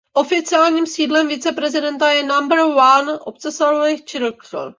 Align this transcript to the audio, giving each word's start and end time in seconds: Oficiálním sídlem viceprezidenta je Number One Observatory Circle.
Oficiálním 0.13 0.87
sídlem 0.87 1.27
viceprezidenta 1.27 2.11
je 2.11 2.23
Number 2.23 2.59
One 2.59 3.19
Observatory 3.19 4.01
Circle. 4.03 4.69